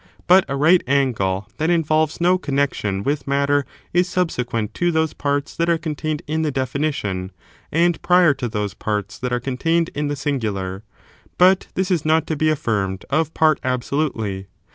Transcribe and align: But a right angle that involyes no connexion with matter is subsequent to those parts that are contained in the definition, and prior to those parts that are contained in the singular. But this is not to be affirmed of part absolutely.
But 0.25 0.45
a 0.47 0.55
right 0.55 0.83
angle 0.87 1.47
that 1.59 1.69
involyes 1.69 2.19
no 2.19 2.39
connexion 2.39 3.03
with 3.03 3.27
matter 3.27 3.67
is 3.93 4.09
subsequent 4.09 4.73
to 4.73 4.91
those 4.91 5.13
parts 5.13 5.55
that 5.55 5.69
are 5.69 5.77
contained 5.77 6.23
in 6.25 6.41
the 6.41 6.49
definition, 6.49 7.31
and 7.71 8.01
prior 8.01 8.33
to 8.33 8.47
those 8.49 8.73
parts 8.73 9.19
that 9.19 9.31
are 9.31 9.39
contained 9.39 9.89
in 9.93 10.07
the 10.07 10.15
singular. 10.15 10.81
But 11.37 11.67
this 11.75 11.91
is 11.91 12.03
not 12.03 12.25
to 12.25 12.35
be 12.35 12.49
affirmed 12.49 13.05
of 13.11 13.35
part 13.35 13.59
absolutely. 13.63 14.47